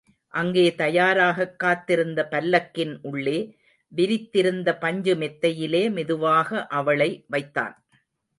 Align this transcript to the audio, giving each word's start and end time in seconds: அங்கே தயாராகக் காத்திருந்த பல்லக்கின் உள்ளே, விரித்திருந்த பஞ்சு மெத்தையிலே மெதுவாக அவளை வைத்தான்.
அங்கே 0.27 0.75
தயாராகக் 0.75 1.59
காத்திருந்த 1.59 2.27
பல்லக்கின் 2.31 2.99
உள்ளே, 3.01 3.57
விரித்திருந்த 3.95 4.79
பஞ்சு 4.79 5.15
மெத்தையிலே 5.15 5.91
மெதுவாக 5.91 6.67
அவளை 6.67 7.25
வைத்தான். 7.27 7.85